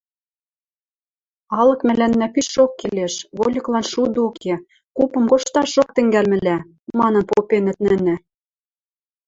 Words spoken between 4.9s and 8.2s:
купым кошташок тӹнгӓлмӹлӓ»,— манын попенӹт нӹнӹ.